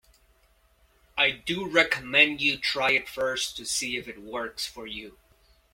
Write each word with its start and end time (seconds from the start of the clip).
I 1.15 1.29
do 1.29 1.67
recommend 1.69 2.41
you 2.41 2.57
try 2.57 2.93
it 2.93 3.07
first 3.07 3.55
to 3.57 3.67
see 3.67 3.97
if 3.97 4.07
it 4.07 4.19
works 4.19 4.65
for 4.65 4.87
you. 4.87 5.19